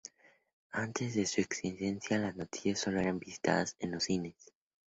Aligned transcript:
Antes 0.71 1.13
de 1.13 1.27
su 1.27 1.41
existencia, 1.41 2.17
las 2.17 2.35
noticias 2.35 2.79
solo 2.79 2.99
eran 2.99 3.19
vistas 3.19 3.75
en 3.79 3.91
los 3.91 4.05
cines. 4.05 4.51